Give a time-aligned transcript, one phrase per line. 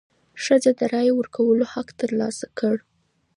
[0.43, 2.75] ښځو د رایې ورکولو حق تر لاسه کړ.